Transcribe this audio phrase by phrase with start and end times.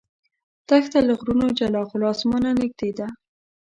[0.67, 3.07] دښته له غرونو جلا خو له اسمانه نږدې ده.